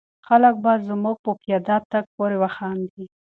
خلک 0.27 0.55
به 0.63 0.71
زموږ 0.87 1.15
په 1.25 1.31
پیاده 1.41 1.77
تګ 1.91 2.05
پورې 2.15 2.37
وخاندي. 2.39 3.03